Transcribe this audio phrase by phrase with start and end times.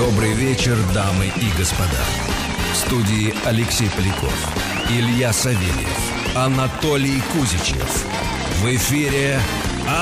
[0.00, 2.02] Добрый вечер, дамы и господа.
[2.72, 4.32] В студии Алексей Поляков,
[4.88, 8.06] Илья Савельев, Анатолий Кузичев.
[8.62, 9.38] В эфире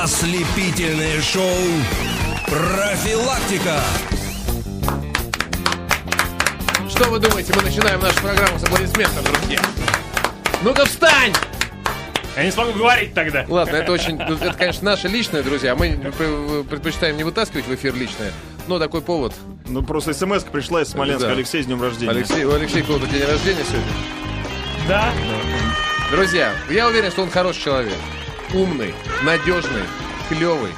[0.01, 1.43] ослепительное шоу
[2.45, 3.81] «Профилактика».
[6.89, 9.59] Что вы думаете, мы начинаем нашу программу с аплодисментов, друзья?
[10.63, 11.33] Ну-ка встань!
[12.37, 13.43] Я не смогу говорить тогда.
[13.49, 15.75] Ладно, это очень, ну, это, конечно, наше личное, друзья.
[15.75, 18.31] Мы пр- предпочитаем не вытаскивать в эфир личное,
[18.69, 19.33] но такой повод.
[19.67, 21.27] Ну, просто смс пришла из Смоленска.
[21.27, 21.33] Да.
[21.33, 22.11] Алексей, с днем рождения.
[22.11, 23.91] Алексей, у Алексея какого-то день рождения сегодня.
[24.87, 25.11] Да?
[26.11, 27.93] Друзья, я уверен, что он хороший человек.
[28.53, 28.93] Умный,
[29.23, 29.81] надежный,
[30.29, 30.71] клевый.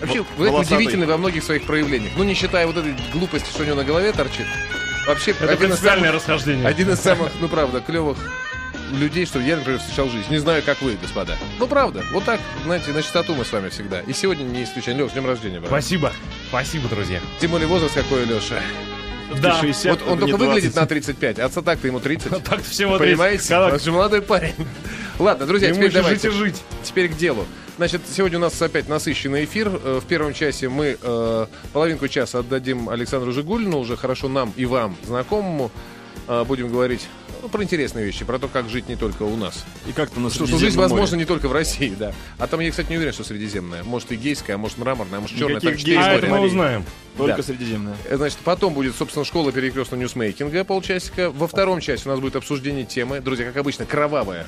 [0.00, 0.78] Вообще, Вол- вы волосатый.
[0.78, 2.12] удивительны во многих своих проявлениях.
[2.16, 4.46] Ну, не считая вот этой глупости, что у него на голове торчит.
[5.06, 6.66] Вообще, Это принципиальное самых- расхождение.
[6.66, 8.16] Один из самых, ну правда, клевых
[8.98, 10.30] людей, что я, например, встречал в жизни.
[10.32, 11.36] Не знаю, как вы, господа.
[11.58, 12.02] Ну, правда.
[12.12, 14.00] Вот так, знаете, на чистоту мы с вами всегда.
[14.00, 15.02] И сегодня не исключение.
[15.04, 15.68] Леш, с днем рождения, брат.
[15.68, 16.12] Спасибо.
[16.48, 17.20] Спасибо, друзья.
[17.40, 18.60] Тем более возраст какой, Леша.
[19.40, 19.58] Да.
[19.60, 20.76] 60, Вот он мне только выглядит 20.
[20.76, 22.30] на 35, а так-то ему 30.
[22.44, 23.38] Так-то всего Понимаете?
[23.38, 23.48] 30.
[23.48, 24.54] Когда- Он же молодой парень.
[25.18, 26.30] Ладно, друзья, Ему теперь еще давайте.
[26.30, 26.62] жить и жить.
[26.82, 27.46] Теперь к делу.
[27.76, 29.68] Значит, сегодня у нас опять насыщенный эфир.
[29.68, 34.64] Э, В первом часе мы э, половинку часа отдадим Александру Жигулину, уже хорошо нам и
[34.66, 35.72] вам знакомому.
[36.28, 37.08] Э, будем говорить
[37.44, 39.64] ну, про интересные вещи, про то, как жить не только у нас.
[39.86, 41.18] И как-то на Что, жизнь возможна море.
[41.18, 42.14] не только в России, да.
[42.38, 43.84] А там я, кстати, не уверен, что средиземная.
[43.84, 45.56] Может, и гейская, а может, мраморная, а может, черная.
[45.56, 46.84] Никаких Так, четыре А это мы узнаем.
[47.18, 47.42] Только Да.
[47.42, 47.96] Средиземная.
[48.08, 51.30] Э, Значит, потом будет, собственно, школа перекрестного ньюсмейкинга полчасика.
[51.30, 53.20] Во втором часе у нас будет обсуждение темы.
[53.20, 54.46] Друзья, как обычно, кровавая,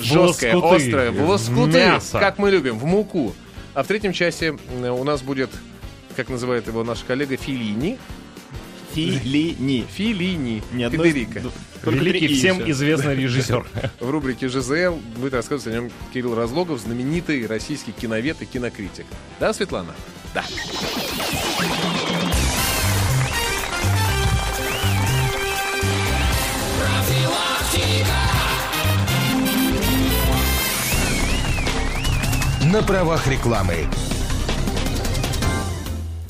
[0.00, 0.84] жесткая, лоскуты.
[0.86, 2.18] острая, в лоскуты, Мясо.
[2.18, 3.34] как мы любим, в муку.
[3.74, 5.50] А в третьем часе э, у нас будет,
[6.16, 7.98] как называет его наш коллега, Филини.
[8.94, 9.84] Филини.
[9.92, 10.62] Филини.
[10.72, 11.40] Ни одной- Федерико.
[11.84, 12.70] Только Великий всем всё.
[12.70, 13.66] известный режиссер.
[14.00, 19.06] В рубрике ЖЗЛ будет рассказывать о нем Кирилл Разлогов, знаменитый российский киновед и кинокритик.
[19.38, 19.94] Да, Светлана?
[20.34, 20.44] Да.
[32.72, 33.86] На правах рекламы.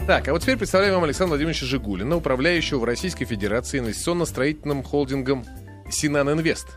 [0.06, 5.46] Так, а вот теперь представляем вам Александра Владимировича Жигулина, управляющего в Российской Федерации инвестиционно-строительным холдингом
[5.90, 6.76] Синан Инвест.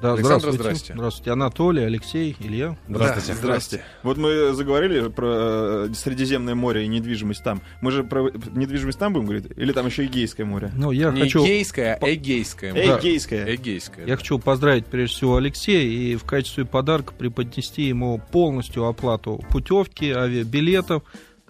[0.00, 0.62] Да, Александр, здравствуйте.
[0.62, 0.92] здрасте.
[0.94, 1.30] Здравствуйте.
[1.32, 2.76] Анатолий, Алексей, Илья.
[2.88, 3.32] Здравствуйте.
[3.32, 3.82] Да, здрасте.
[4.04, 7.62] Вот мы заговорили про э, Средиземное море и недвижимость там.
[7.80, 9.46] Мы же про недвижимость там будем говорить?
[9.56, 10.70] Или там еще Эгейское море?
[10.76, 12.72] Ну, я Не хочу, гейское, а эгейское.
[12.72, 12.98] Да.
[12.98, 13.56] Эгейское.
[13.56, 14.06] Эгейское.
[14.06, 20.12] я хочу поздравить прежде всего Алексея и в качестве подарка преподнести ему полностью оплату путевки,
[20.12, 21.02] авиабилетов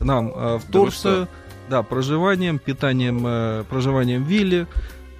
[0.03, 1.29] к нам э, в Да Турцию.
[1.71, 4.67] Да, проживанием, питанием, э, проживанием в вилле.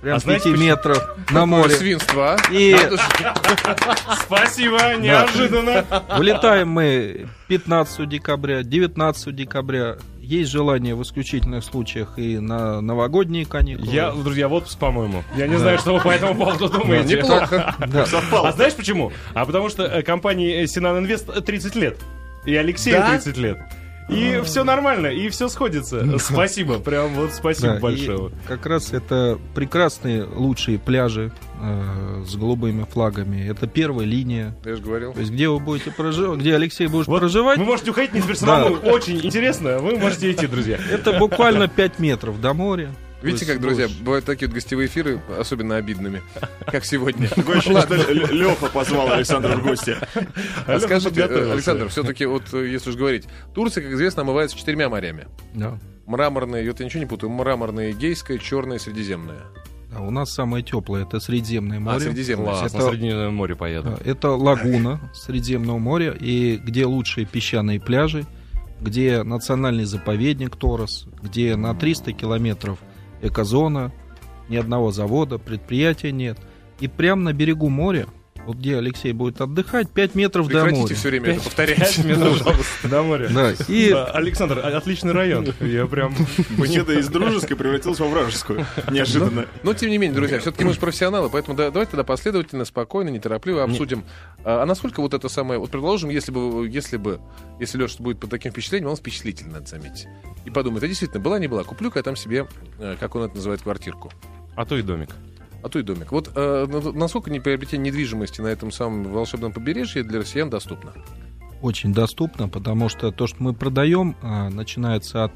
[0.03, 0.67] Прям А знаете 5 почему?
[0.69, 1.75] метров на Какое море.
[1.77, 2.37] свинство, а?
[2.51, 2.77] И
[4.27, 5.85] Спасибо, неожиданно.
[6.17, 9.97] вылетаем мы 15 декабря, 19 декабря.
[10.21, 13.93] Есть желание в исключительных случаях и на новогодние каникулы.
[13.93, 15.25] Я, друзья, в отпуск, по-моему.
[15.37, 17.17] Я не знаю, что вы по этому поводу думаете.
[17.17, 17.75] Неплохо.
[17.87, 18.05] Да.
[18.45, 19.13] А знаешь почему?
[19.35, 21.99] А потому что э, компании Синан Инвест 30 лет.
[22.45, 23.11] И Алексею Да?
[23.11, 23.59] 30 лет.
[24.13, 26.19] И все нормально, и все сходится.
[26.19, 28.31] Спасибо, прям вот спасибо Да, большое.
[28.47, 33.49] как раз это прекрасные, лучшие пляжи э, с голубыми флагами.
[33.49, 34.57] Это первая линия.
[34.65, 35.13] Я же говорил.
[35.13, 38.21] То есть где вы будете проживать, где Алексей будет Вот проживать, Вы можете уходить, не
[38.35, 39.79] самому очень интересно.
[39.79, 40.79] Вы можете идти, друзья.
[40.91, 42.95] это буквально 5 метров до моря.
[43.23, 46.23] Видите, как, друзья, бывают такие вот гостевые эфиры, особенно обидными,
[46.67, 47.29] как сегодня.
[47.29, 47.95] Такое ощущение, что
[48.33, 49.97] Леха позвал Александра в гости.
[50.67, 53.25] А скажите, э, Александр, все-таки вот, э, если уж говорить,
[53.55, 55.27] Турция, как известно, омывается четырьмя морями.
[55.55, 55.79] Да.
[56.07, 59.43] Мраморное, вот я ничего не путаю, мраморное, Эгейское, черное, Средиземное.
[59.93, 62.01] Да, у нас самое теплое это Средиземное А, море.
[62.01, 62.47] Средиземное.
[62.47, 63.99] Класс, на Это- Средиземное море поеду.
[64.05, 68.25] Это лагуна Средиземного моря, и где лучшие песчаные пляжи,
[68.81, 72.79] где национальный заповедник Торос, где на 300 километров
[73.23, 73.93] экозона,
[74.49, 76.39] ни одного завода, предприятия нет.
[76.81, 78.07] И прямо на берегу моря,
[78.47, 80.95] вот где Алексей будет отдыхать, 5 метров до Прекратите моря.
[80.95, 81.79] все время это повторять.
[81.79, 83.29] 5 метров, пожалуйста, до моря.
[83.29, 85.47] Да, и Да, Александр, отличный район.
[85.61, 86.15] Я прям...
[86.51, 88.67] Беседа из дружеской превратилась во вражескую.
[88.91, 89.47] Неожиданно.
[89.63, 93.11] Но, тем не менее, друзья, все-таки мы же профессионалы, поэтому да- давайте тогда последовательно, спокойно,
[93.11, 94.05] неторопливо обсудим.
[94.45, 95.61] А, а насколько вот это самое...
[95.61, 97.21] Вот предположим, если бы, если бы,
[97.61, 100.07] если Леша будет под таким впечатлением, он впечатлительный, надо заметить.
[100.45, 102.49] И подумает, а действительно, была, не была, куплю-ка я там себе,
[102.79, 104.11] э, как он это называет, квартирку.
[104.57, 105.11] А то и домик.
[105.63, 106.11] А то и домик.
[106.13, 110.93] Вот э, на- насколько не приобретение недвижимости на этом самом волшебном побережье для россиян доступно?
[111.61, 115.33] очень доступно, потому что то, что мы продаем, а, начинается от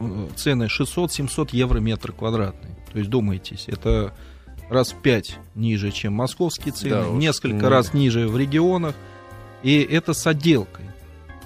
[0.00, 2.70] э, цены 600-700 евро метр квадратный.
[2.92, 4.12] То есть, думайтесь, это
[4.68, 7.68] раз в 5 ниже, чем московские цены, Да уж, несколько не.
[7.68, 8.96] раз ниже в регионах,
[9.62, 10.86] и это с отделкой.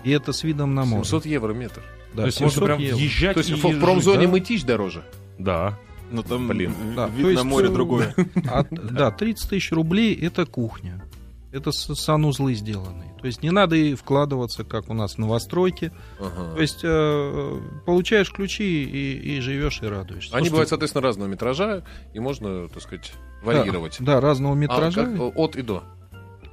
[0.04, 1.04] И это с видом на море.
[1.04, 1.82] 700 евро метр.
[2.14, 2.96] Да, То есть можно 700 прям евро.
[2.96, 4.32] въезжать То есть и в, в промзоне да?
[4.32, 5.02] мытищ дороже.
[5.38, 5.78] Да.
[6.14, 6.72] Но там Блин.
[6.94, 8.14] Да, вид то на есть, море э, другое.
[8.50, 11.04] От- да, 30 тысяч рублей это кухня.
[11.50, 13.14] Это санузлы сделанные.
[13.20, 15.92] То есть не надо и вкладываться, как у нас в новостройке.
[16.20, 16.54] Ага.
[16.54, 20.36] То есть э, получаешь ключи и, и живешь и радуешься.
[20.36, 23.12] Они бывают, соответственно, разного метража, и можно, так сказать,
[23.42, 23.96] варьировать.
[24.00, 25.04] Да, да, разного А метража.
[25.06, 25.82] как, э, от и до.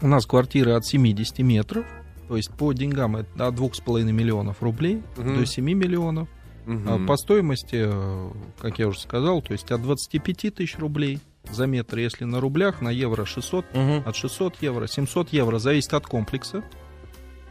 [0.02, 1.86] У нас квартиры от 70 метров.
[2.28, 5.38] То есть по деньгам это от 2,5 миллионов рублей Мгм.
[5.40, 6.30] до 7 миллионов.
[6.68, 11.20] А По стоимости, э, как я уже сказал, то есть от 25 тысяч рублей
[11.50, 14.04] за метр, если на рублях, на евро 600, Мгм.
[14.08, 16.64] от 600 евро, 700 евро, зависит от комплекса.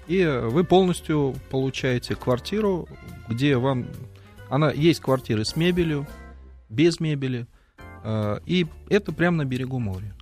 [0.06, 2.88] И вы полностью получаете квартиру,
[3.28, 3.86] где вам...
[4.48, 6.06] Она есть квартиры с мебелью,
[6.68, 7.46] без мебели.
[8.04, 10.14] э, И это прямо на берегу моря.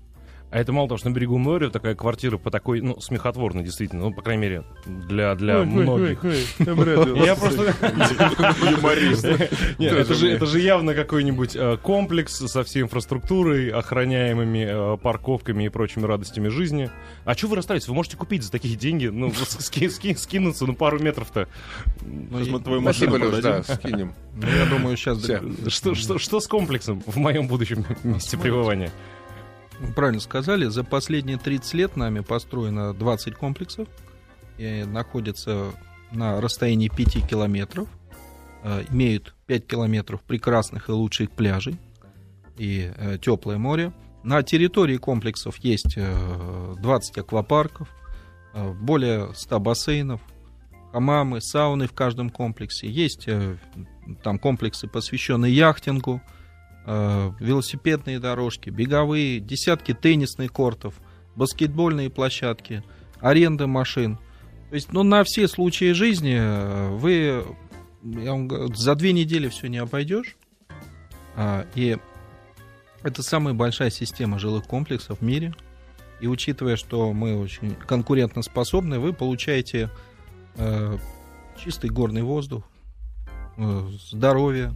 [0.50, 4.04] А это мало того, что на берегу моря такая квартира по такой, ну, смехотворной, действительно,
[4.04, 6.24] ну, по крайней мере, для, для многих.
[6.24, 7.74] Я просто...
[9.78, 15.64] Нет, это же, это же явно какой-нибудь э, комплекс со всей инфраструктурой, охраняемыми э, парковками
[15.64, 16.90] и прочими радостями жизни.
[17.26, 17.88] А что вы расстраиваетесь?
[17.88, 21.46] Вы можете купить за такие деньги, ну, ски- ски- скинуться, ну, пару метров-то.
[22.00, 24.14] Ну, твою Спасибо, машину Леш, да, скинем.
[24.34, 25.18] ну, я думаю, сейчас...
[25.18, 25.42] Всё.
[25.68, 28.90] Что, что, что с комплексом в моем будущем месте пребывания?
[29.94, 33.88] Правильно сказали, за последние 30 лет нами построено 20 комплексов.
[34.58, 35.72] И находятся
[36.10, 37.88] на расстоянии 5 километров.
[38.64, 41.78] э, Имеют 5 километров прекрасных и лучших пляжей
[42.56, 42.90] и
[43.22, 43.92] теплое море.
[44.25, 47.88] На территории комплексов есть э, 20 аквапарков,
[48.52, 50.20] э, более 100 бассейнов,
[50.92, 52.88] хамамы, сауны в каждом комплексе.
[52.88, 53.56] Есть э,
[54.22, 56.38] там комплексы, посвященные яхтингу, э,
[56.88, 60.94] велосипедные дорожки, беговые, десятки теннисных кортов,
[61.37, 62.82] баскетбольные площадки,
[63.20, 64.19] аренда машин.
[64.70, 67.44] То есть, ну, на все случаи жизни э, вы
[68.02, 70.37] я вам говорю, за две недели все не обойдешь.
[71.37, 71.99] А, и
[73.02, 75.55] это самая большая система жилых комплексов в мире.
[76.20, 79.88] И учитывая, что мы очень конкурентоспособны, вы получаете
[80.56, 80.99] э,
[81.62, 82.64] чистый горный воздух,
[83.56, 84.73] э, здоровье,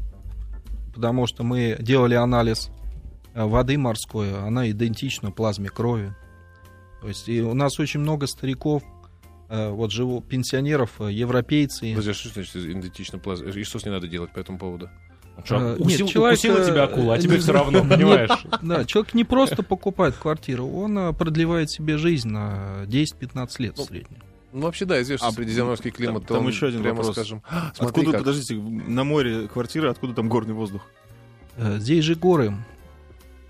[0.95, 2.71] потому что мы делали анализ
[3.35, 6.15] э, воды морской, она идентична плазме крови.
[7.01, 8.83] То есть и у нас очень много стариков,
[9.49, 11.91] э, вот живу пенсионеров, э, европейцы.
[11.91, 13.49] Подожди, а что значит идентично плазма?
[13.51, 14.89] И что с ней надо делать по этому поводу?
[15.45, 18.45] Что, Э, укусил- нет, человек, укусила тебя акула, а тебе все равно, понимаешь?
[18.63, 23.85] Да, человек не просто покупает квартиру, он продлевает себе жизнь на 10-15 лет в Ну,
[23.87, 24.19] среднем.
[24.53, 27.15] Ну, вообще, да, известно, А, что средиземноморский климат, там он, еще один прямо вопрос.
[27.17, 27.43] скажем...
[27.49, 28.21] А, смотри, Откуда, как.
[28.21, 30.87] подождите, на море квартира, откуда там горный воздух?
[31.57, 32.55] Э, Здесь же горы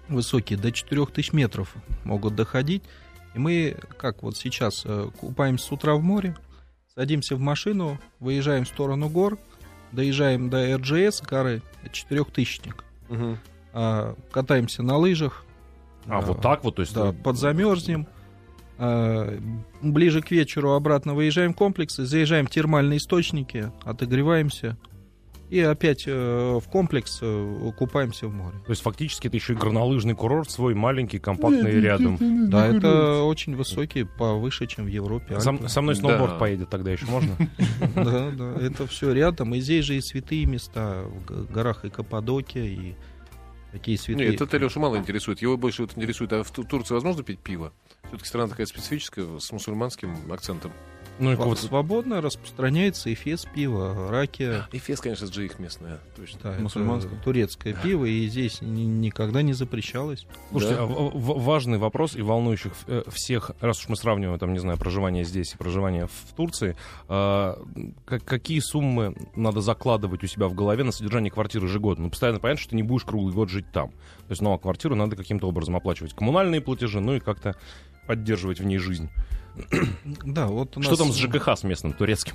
[0.08, 2.82] высокие, до 4000 метров могут доходить.
[3.34, 6.36] И мы, как вот сейчас, э, купаемся с утра в море,
[6.94, 9.38] садимся в машину, выезжаем в сторону гор,
[9.90, 13.38] доезжаем до РГС горы, четырехтысячник, Мгм.
[13.72, 15.44] а, катаемся на лыжах.
[16.06, 16.94] А, вот так вот, то есть...
[16.94, 18.06] Да, подзамерзнем.
[18.78, 19.38] А,
[19.80, 24.76] Ближе к вечеру обратно выезжаем в комплексы, заезжаем в термальные источники, отогреваемся.
[25.50, 28.56] И опять э, в комплекс э, купаемся в море.
[28.64, 32.16] То есть фактически это еще и горнолыжный курорт свой, маленький, компактный рядом.
[32.48, 35.38] Да, это очень высокий, повыше, чем в Европе.
[35.40, 36.00] Со, со мной Да.
[36.00, 37.36] сноуборд поедет тогда еще можно?
[37.94, 39.54] Да, да, это все рядом.
[39.54, 42.94] И здесь же и святые места в горах и Каппадокия, и
[43.72, 44.30] такие святые.
[44.30, 45.42] Нет, это Леша мало интересует.
[45.42, 47.72] Его больше вот интересует, а в Ту- Турции возможно пить пиво?
[48.08, 50.72] Все-таки страна такая специфическая, с мусульманским акцентом.
[51.22, 54.66] Ну и вот Свободно распространяется эфес пиво, ракия.
[54.72, 56.40] Эфес, конечно, же их местная, точно.
[56.42, 57.16] Да, это Мусульманское.
[57.22, 60.26] турецкое пиво, и здесь ни- никогда не запрещалось.
[60.50, 60.82] Слушайте, Да.
[60.82, 65.22] а важный вопрос и волнующих э, всех, раз уж мы сравниваем, там, не знаю, проживание
[65.24, 66.76] здесь и проживание в Турции,
[67.08, 67.56] а,
[68.04, 72.04] как- какие суммы надо закладывать у себя в голове на содержание квартиры ежегодно?
[72.04, 73.90] Ну, постоянно понятно, что ты не будешь круглый год жить там.
[73.90, 76.14] То есть, ну, а квартиру надо каким-то образом оплачивать.
[76.14, 77.54] Коммунальные платежи, ну и как-то
[78.08, 79.08] поддерживать в ней жизнь.
[80.24, 80.86] Да, вот у нас...
[80.86, 82.34] Что там с ЖКХ с местным, турецким?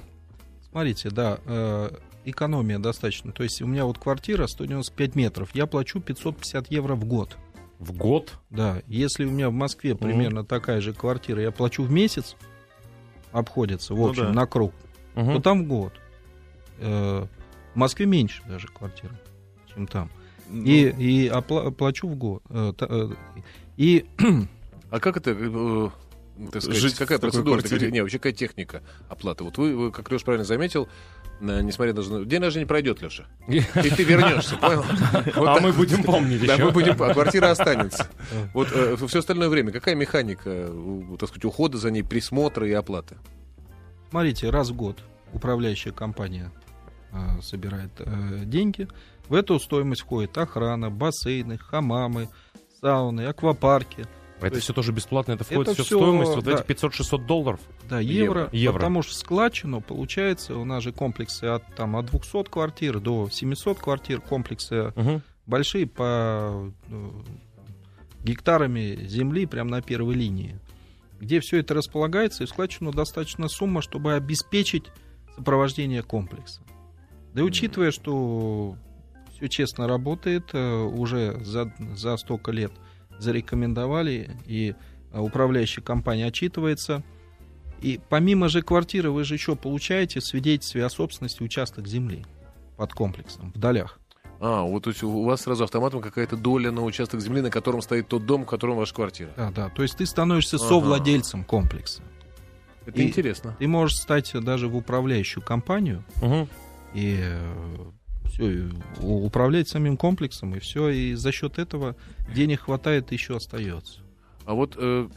[0.71, 1.89] Смотрите, да, э,
[2.25, 3.31] экономия достаточно.
[3.31, 7.37] То есть у меня вот квартира 195 метров, я плачу 550 евро в год.
[7.79, 8.37] В год?
[8.49, 12.35] Да, если у меня в Москве примерно такая же квартира, я плачу в месяц,
[13.31, 14.33] обходится, в Ну общем, да.
[14.33, 14.73] на круг,
[15.15, 15.33] Мгм.
[15.35, 15.93] то там в год.
[16.79, 17.25] Э,
[17.73, 19.19] в Москве меньше даже квартира,
[19.73, 20.09] чем там.
[20.49, 22.41] Ну, И, и опла- плачу в год.
[22.49, 23.09] Э,
[23.77, 24.05] и
[24.89, 25.31] А как это,
[26.51, 27.61] так сказать, Жить какая процедура?
[27.61, 29.43] такая- не, вообще какая техника оплаты?
[29.43, 30.87] Вот вы, вы, как Леша правильно заметил,
[31.39, 32.25] на- несмотря на...
[32.25, 33.25] День рождения пройдет, Леша.
[33.47, 34.83] И ты вернешься, понял?
[35.35, 35.61] Вот А так.
[35.61, 36.65] мы будем помнить Да, еще.
[36.65, 38.07] мы будем, а квартира останется.
[38.53, 38.67] Вот
[39.09, 43.17] все остальное время, какая механика, э, так сказать, ухода за ней, присмотра и оплаты?
[44.09, 44.97] Смотрите, раз в год
[45.33, 46.51] управляющая компания
[47.11, 48.87] э, собирает э, деньги,
[49.27, 52.29] В эту стоимость входит охрана, бассейны, хамамы,
[52.79, 54.05] сауны, аквапарки.
[54.39, 56.53] Это есть все тоже бесплатно, это входит это все в стоимость вот да.
[56.53, 57.59] эти 500-600 долларов.
[57.89, 58.73] Да, евро, Евро.
[58.73, 63.79] потому что складчину получается, у нас же комплексы от, там, от 200 квартир до 700
[63.79, 65.21] квартир, комплексы Мгм.
[65.47, 67.09] большие по э,
[68.23, 70.59] гектарами земли прямо на первой линии,
[71.19, 74.85] где все это располагается, и в складчину достаточно сумма, чтобы обеспечить
[75.35, 76.61] сопровождение комплекса.
[77.33, 78.75] Да и учитывая, что
[79.35, 82.71] все честно работает, э, уже за, за столько лет
[83.19, 84.75] зарекомендовали, и
[85.11, 87.03] э, управляющая компания отчитывается.
[87.81, 92.25] И помимо же квартиры вы же еще получаете свидетельствие о собственности участок земли
[92.75, 93.99] под комплексом, в долях.
[94.39, 97.81] А, вот то есть у вас сразу автоматом какая-то доля на участок земли, на котором
[97.81, 99.31] стоит тот дом, в котором ваша квартира.
[99.35, 99.69] Да, да.
[99.69, 100.65] То есть ты становишься Ага.
[100.67, 102.03] совладельцем комплекса.
[102.85, 103.55] Это И- интересно.
[103.59, 106.47] Ты можешь стать даже в управляющую компанию Мгм.
[106.93, 107.19] и
[108.27, 108.69] все,
[109.01, 111.95] управлять самим комплексом, и все, и за счет этого
[112.33, 114.01] денег хватает, еще остается.
[114.45, 115.09] А вот, э,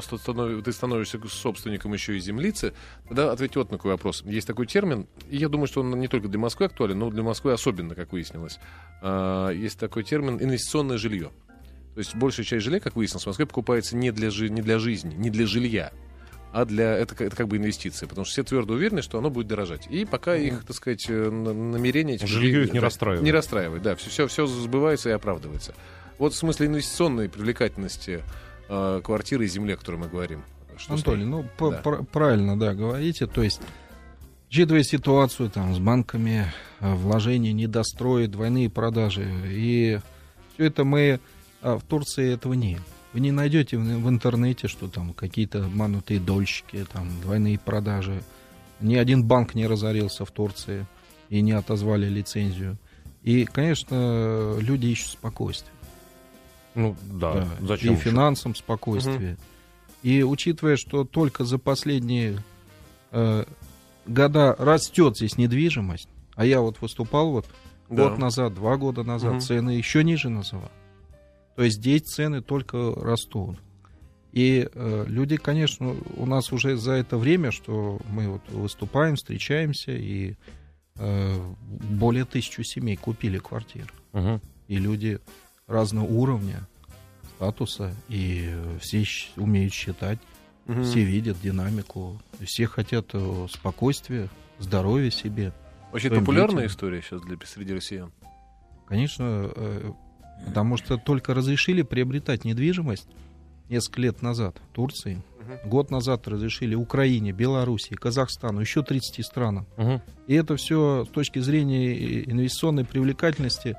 [0.00, 2.72] ст- станов- ты становишься собственником еще и землицы,
[3.06, 4.24] тогда ответь вот на какой вопрос.
[4.26, 7.22] Есть такой термин, и я думаю, что он не только для Москвы актуален, но для
[7.22, 8.58] Москвы особенно, как выяснилось.
[9.00, 11.30] А, есть такой термин инвестиционное жилье.
[11.94, 15.14] То есть большая часть жилья, как выяснилось, в Москве покупается не для, не для жизни,
[15.14, 15.92] не для жилья,
[16.52, 19.46] а для это, это как бы инвестиции, потому что все твердо уверены, что оно будет
[19.46, 19.86] дорожать.
[19.88, 22.14] И пока их, так сказать, э, на- намерения...
[22.14, 23.22] этих Жилье их не да, расстраивает.
[23.24, 23.96] Не расстраивает, да.
[23.96, 25.74] Все, все, все сбывается и оправдывается.
[26.18, 28.22] Вот в смысле инвестиционной привлекательности
[28.68, 30.44] э, квартиры и земли, о которой мы говорим.
[30.76, 31.24] Что ней?
[31.24, 31.70] ну Да.
[31.78, 33.26] пр- правильно, да, говорите.
[33.26, 33.60] То есть,
[34.50, 40.00] учитывая ситуацию там с банками, э, вложения, недострои, двойные продажи, и
[40.54, 41.20] все это мы
[41.62, 42.80] а, в Турции этого нет.
[43.12, 48.22] Вы не найдете в, интернете, что там какие-то обманутые дольщики, там двойные продажи.
[48.80, 50.86] Ни один банк не разорился в Турции
[51.28, 52.78] и не отозвали лицензию.
[53.22, 55.72] И, конечно, люди ищут спокойствие.
[56.74, 57.92] Ну да, Да, зачем?
[57.92, 58.10] и еще?
[58.10, 59.36] финансам спокойствие.
[60.02, 62.42] И учитывая, что только за последние
[63.12, 63.44] э,
[64.06, 67.46] года растет здесь недвижимость, а я вот выступал вот
[67.90, 67.94] Да.
[68.08, 69.40] год назад, два года назад, Мгм.
[69.40, 70.70] цены еще ниже называл.
[71.56, 73.58] То есть здесь цены только растут.
[74.32, 79.92] И э, люди, конечно, у нас уже за это время, что мы вот выступаем, встречаемся,
[79.92, 80.36] и
[80.96, 84.40] э, более тысячу семей купили квартиры Мгм.
[84.68, 85.20] и люди
[85.66, 86.66] разного уровня,
[87.36, 89.04] статуса, и все
[89.36, 90.18] умеют считать,
[90.66, 90.84] Мгм.
[90.84, 95.52] все видят динамику, все хотят э, спокойствия, здоровья себе.
[95.92, 96.70] Очень популярная детям.
[96.70, 98.10] история сейчас для, среди россиян.
[98.86, 99.92] Конечно, э,
[100.46, 103.06] потому что только разрешили приобретать недвижимость
[103.68, 105.68] несколько лет назад в Турции, Мгм.
[105.70, 109.66] год назад разрешили Украине, Белоруссии, Казахстану, еще 30 странам.
[109.76, 110.00] Мгм.
[110.26, 113.76] И это все с точки зрения инвестиционной привлекательности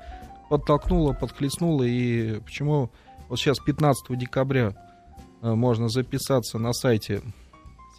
[0.50, 1.84] подтолкнуло, подхлестнуло.
[1.84, 2.90] И почему
[3.28, 4.74] вот сейчас 15 декабря
[5.42, 7.22] э, можно записаться на сайте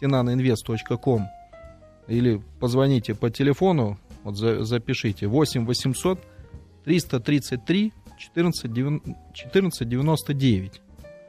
[0.00, 1.26] sinaninvest.com
[2.08, 6.20] или позвоните по телефону, вот за- запишите 8 800
[6.84, 10.80] 333 14 1499.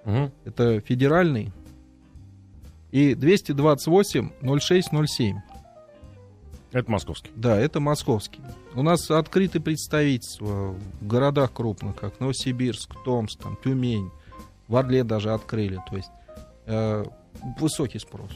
[0.05, 0.31] Мгм.
[0.45, 1.51] Это федеральный.
[2.91, 5.37] И 228 0607.
[6.71, 7.31] Это московский.
[7.35, 8.41] Да, это московский.
[8.75, 14.11] У нас открыты представительства в городах крупных, как Новосибирск, Томск, там, Тюмень.
[14.67, 15.79] В Орле даже открыли.
[15.89, 16.11] То есть
[16.65, 17.03] э,
[17.59, 18.29] высокий спрос.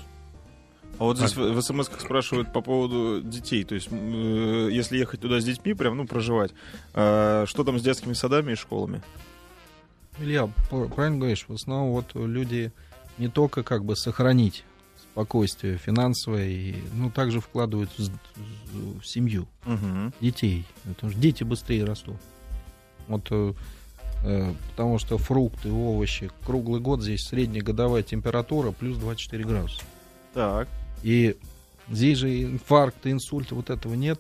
[1.00, 3.64] А вот здесь в, в смс спрашивают по поводу детей.
[3.64, 6.52] То есть, э, если ехать туда с детьми, прям, ну, проживать,
[6.94, 9.02] э, что там с детскими садами и школами?
[10.20, 12.72] Илья, правильно говоришь, в основном вот люди
[13.18, 14.64] не только как бы сохранить
[15.12, 19.48] спокойствие финансовое, и, ну, также вкладывают в, в семью.
[19.66, 20.14] Мгм.
[20.22, 20.66] детей.
[20.84, 22.16] Потому что дети быстрее растут.
[23.08, 23.54] Вот, э,
[24.24, 29.82] э, потому что фрукты, овощи, круглый год здесь среднегодовая температура плюс 24 градуса.
[30.34, 30.68] Так.
[31.04, 31.38] И
[31.90, 34.20] здесь же инфаркты, инсульты, вот этого нет,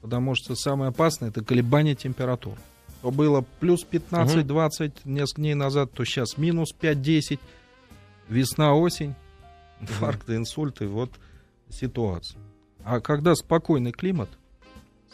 [0.00, 2.56] потому что самое опасное это колебание температур.
[3.02, 7.38] То было плюс 15-20 несколько дней назад, то сейчас минус 5-10.
[8.28, 9.14] Весна, осень,
[9.80, 11.10] инфаркты, инсульты, вот
[11.70, 12.38] ситуация.
[12.84, 14.28] А когда спокойный климат,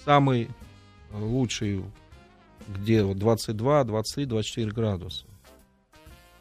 [0.05, 0.49] самый э,
[1.19, 1.85] лучший,
[2.69, 5.27] где вот 22, 23, 24 градуса,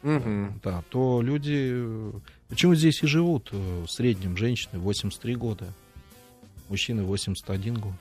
[0.04, 0.60] Мгм.
[0.62, 1.70] да, то люди...
[1.74, 2.12] э,
[2.48, 5.72] Почему здесь и живут э, в среднем женщины 83 года,
[6.68, 7.94] мужчины 81 год.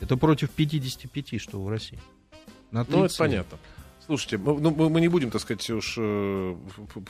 [0.00, 1.98] Это против 55, что в России.
[2.72, 3.18] На Ну, это 30.
[3.18, 3.58] понятно.
[4.04, 6.56] Слушайте, мы, ну, мы не будем, так сказать, уж э,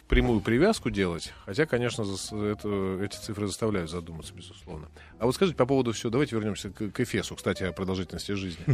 [0.09, 4.89] прямую привязку делать, хотя, конечно, зас- это- эти цифры заставляют задуматься, безусловно.
[5.19, 8.65] А вот скажите по поводу всего, давайте вернемся к, к Эфесу, кстати, о продолжительности жизни.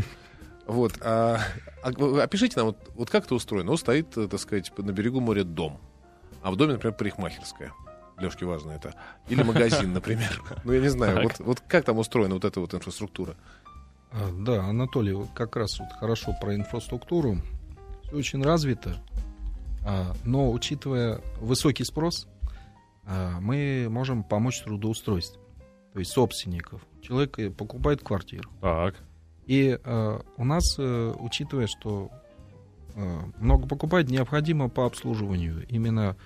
[0.66, 1.40] Вот, а,
[1.82, 3.70] а опишите нам, вот, вот как это устроено?
[3.70, 5.80] Вот стоит, э, так сказать, на берегу моря дом,
[6.42, 7.72] а в доме, например, парикмахерская.
[8.18, 8.94] Лешке важно это.
[9.28, 10.40] Или магазин, например.
[10.64, 13.34] Ну, я не знаю, вот, вот как там устроена вот эта вот инфраструктура?
[14.12, 17.38] А, Да, Анатолий, вот как раз вот хорошо про инфраструктуру.
[18.04, 18.96] Все очень развито,
[19.84, 22.28] а, но учитывая высокий спрос,
[23.04, 25.40] а, мы можем помочь в трудоустройстве.
[25.92, 26.80] То есть собственников.
[27.02, 28.48] Человек э, покупает квартиру.
[28.60, 28.94] Так.
[29.46, 32.10] И э, у нас, э, учитывая, что
[32.94, 36.16] э, много покупать, необходимо по обслуживанию именно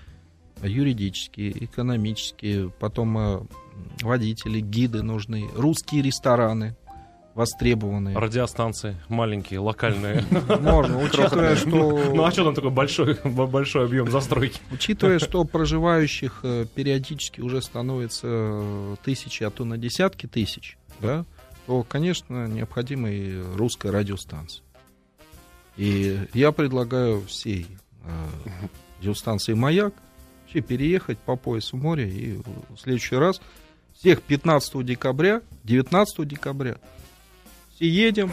[0.61, 3.39] юридические, экономические, потом э,
[4.01, 6.75] водители, гиды нужны, русские рестораны
[7.37, 8.17] востребованные.
[8.17, 10.25] Радиостанции маленькие, локальные.
[10.59, 14.59] Можно, учитывая, Ну что, а что там такой большой, большой объем застройки?
[14.71, 21.25] учитывая, что проживающих э, периодически уже становится э, тысячи, а то на десятки тысяч, да,
[21.67, 24.63] то, конечно, необходима и русская радиостанция.
[25.75, 27.67] И я предлагаю всей
[28.03, 28.25] э,
[28.99, 29.93] радиостанции «Маяк»
[30.41, 33.41] вообще переехать по поясу моря и в следующий раз
[33.93, 36.77] всех 15 декабря, 19 декабря
[37.75, 38.31] все едем,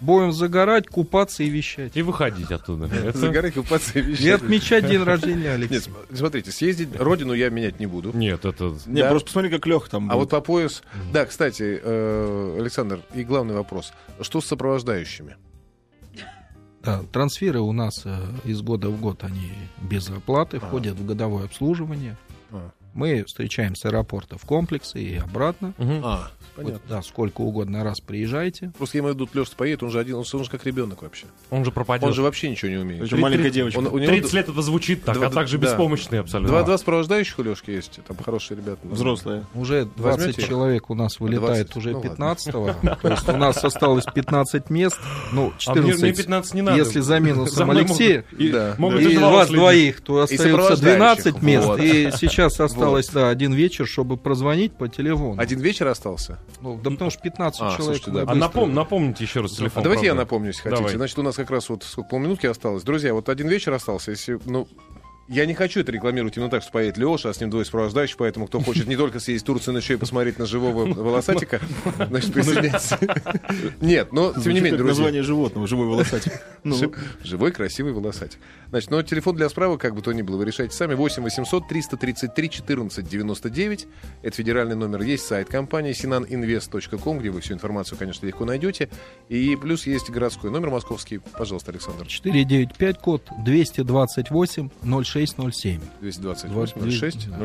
[0.00, 1.96] будем загорать, купаться и вещать.
[1.96, 2.86] И выходить оттуда.
[2.94, 4.42] Это- Загорать, купаться и И вещать.
[4.42, 5.80] отмечать день рождения Нет, Алексея.
[5.80, 8.12] см- смотрите, съездить родину я менять не буду.
[8.16, 8.74] Нет, это...
[8.86, 9.10] Не, Да.
[9.10, 10.82] просто посмотри, как Леха там А вот по пояс...
[11.12, 13.92] Да, кстати, э, Александр, и главный вопрос.
[14.20, 15.36] Что с сопровождающими?
[16.82, 19.50] Да, трансферы у нас э, из года в год, они
[19.82, 22.16] без оплаты, входят в годовое обслуживание.
[22.98, 25.72] Мы встречаем с аэропорта в комплексы и обратно.
[25.78, 26.00] Мгм.
[26.04, 26.80] А, Вот, понятно.
[26.88, 28.72] да, сколько угодно раз приезжайте.
[28.76, 31.26] Просто в виду, Леша поедет, он же один, он, он же как ребенок вообще.
[31.50, 32.12] Он же Он пропадет.
[32.12, 33.04] же вообще ничего не умеет.
[33.04, 33.78] Это маленькая девочка.
[33.78, 35.68] Он- у него 30 лет это звучит так, Два- а также да.
[35.68, 36.48] беспомощный абсолютно.
[36.48, 38.80] Два, два сопровождающих у Лешки есть, там хорошие ребята.
[38.82, 39.44] Взрослая.
[39.54, 40.42] Уже 20 Возьмете?
[40.42, 41.76] человек у нас вылетает 20?
[41.76, 42.10] уже Ну, ладно.
[42.24, 42.74] 15-го.
[43.02, 44.96] То есть у нас осталось 15 мест.
[45.30, 46.78] Ну, А мне, мне 14, 15 не надо.
[46.78, 48.24] если за минусом Алексея.
[48.36, 48.74] и- Да.
[49.30, 50.96] вас двоих, то остается сопровождающих.
[50.98, 51.68] 12 мест.
[51.78, 55.40] И сейчас осталось, да, один вечер, чтобы прозвонить по телефону.
[55.40, 56.38] Один вечер остался?
[56.60, 57.82] Ну, да потому что 15 А, человек.
[57.84, 58.22] слушайте, да.
[58.30, 59.80] А напом- напомните еще раз телефон.
[59.80, 60.24] А давайте я правда.
[60.24, 60.76] напомню, если хотите.
[60.82, 60.94] Давай.
[60.96, 62.82] Значит, у нас как раз вот сколько, полминутки осталось.
[62.82, 64.10] Друзья, вот один вечер остался.
[64.12, 64.68] Если, ну,
[65.28, 68.16] я не хочу это рекламировать именно так, что поедет Леша, а с ним двое сопровождающих,
[68.16, 71.60] поэтому кто хочет не только съездить в Турцию, но еще и посмотреть на живого волосатика,
[72.08, 72.92] значит, присоединяйтесь.
[73.80, 74.94] Нет, но тем не менее, друзья.
[74.96, 76.32] название животного, живой волосатик.
[76.64, 76.90] Ну, Жи-
[77.22, 78.40] Живой, красивый волосатик.
[78.70, 80.94] Значит, но телефон для справок, как бы то ни было, вы решайте сами.
[80.94, 83.86] 8 800 333 14 99.
[84.22, 85.02] Это федеральный номер.
[85.02, 88.88] Есть сайт компании sinaninvest.com, где вы всю информацию, конечно, легко найдете.
[89.28, 91.18] И плюс есть городской номер московский.
[91.18, 92.06] Пожалуйста, Александр.
[92.06, 94.88] 495 код 228 0607.
[94.88, 95.50] 228 06 Да.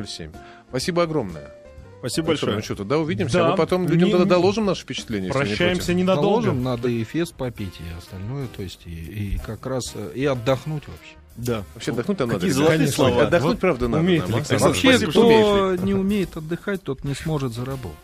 [0.05, 0.31] 07.
[0.69, 1.51] Спасибо огромное.
[1.99, 2.55] Спасибо большое.
[2.57, 3.37] Ну что, тогда увидимся.
[3.37, 3.47] Да.
[3.47, 5.27] а мы потом людям Не- тогда не- доложим наши впечатления.
[5.27, 5.95] не Прощаемся против.
[5.95, 6.27] ненадолго.
[6.27, 10.25] Положим, надо и фест попить, и остальное, то есть и, и как раз э, и
[10.25, 11.13] отдохнуть вообще.
[11.37, 11.63] Да.
[11.73, 12.39] Вообще отдохнуть там надо.
[12.41, 12.67] Какие ребята.
[12.67, 13.21] золотые слова.
[13.23, 14.03] Отдохнуть, Вот правда, надо.
[14.03, 14.35] умеет нам?
[14.35, 14.63] Александр.
[14.65, 17.97] Вообще, спасибо, кто не умеет отдыхать, тот не сможет заработать.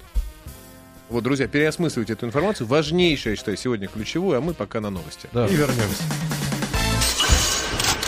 [1.09, 2.67] Вот, друзья, переосмысливайте эту информацию.
[2.67, 5.27] Важнейшее, я считаю, сегодня ключевую, а мы пока на новости.
[5.33, 5.45] Да.
[5.47, 6.03] И вернемся.